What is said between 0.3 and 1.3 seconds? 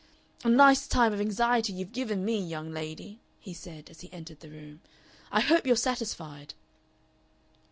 "A nice time of